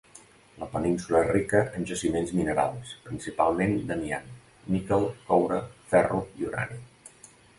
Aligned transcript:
La 0.59 0.67
península 0.75 1.19
és 1.23 1.27
rica 1.33 1.59
en 1.79 1.83
jaciments 1.89 2.31
minerals, 2.39 2.95
principalment 3.09 3.77
d'amiant, 3.91 4.33
níquel, 4.77 5.05
coure, 5.31 5.61
ferro 5.95 6.23
i 6.41 6.49
urani. 6.49 6.83